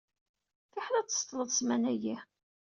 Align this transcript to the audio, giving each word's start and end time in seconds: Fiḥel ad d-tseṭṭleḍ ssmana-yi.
Fiḥel 0.71 0.95
ad 0.95 1.05
d-tseṭṭleḍ 1.07 1.49
ssmana-yi. 1.51 2.15